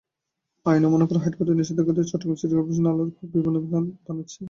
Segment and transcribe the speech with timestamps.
[0.65, 4.37] আইন অমান্য করে, হাইকোর্টের নিষেধাজ্ঞা এড়িয়ে চট্টগ্রাম সিটি করপোরেশন নালার ওপর বিপণিবিতান বানাচ্ছে।